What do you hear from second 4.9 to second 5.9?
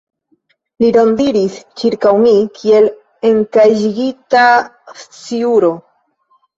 sciuro.